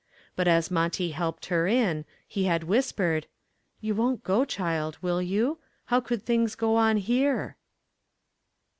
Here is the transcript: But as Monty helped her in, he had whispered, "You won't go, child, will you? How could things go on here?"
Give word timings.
But 0.35 0.47
as 0.47 0.71
Monty 0.71 1.11
helped 1.11 1.45
her 1.45 1.67
in, 1.67 2.05
he 2.27 2.45
had 2.45 2.63
whispered, 2.63 3.27
"You 3.81 3.93
won't 3.93 4.23
go, 4.23 4.45
child, 4.45 4.97
will 5.03 5.21
you? 5.21 5.59
How 5.93 5.99
could 5.99 6.23
things 6.23 6.55
go 6.55 6.75
on 6.75 6.97
here?" 6.97 7.55